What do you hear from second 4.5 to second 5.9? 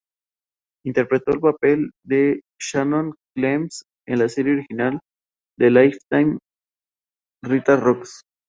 original de